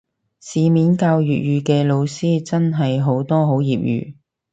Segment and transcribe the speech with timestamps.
[0.39, 4.15] 市面教粵語嘅老師真係好多好業餘